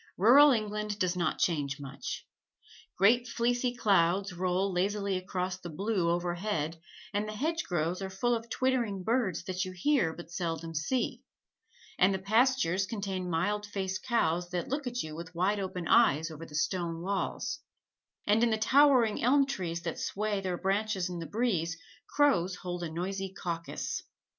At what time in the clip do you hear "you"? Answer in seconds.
9.63-9.73, 15.03-15.15